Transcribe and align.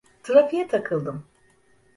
Trafiğe 0.23 0.67
takıldım. 0.67 1.23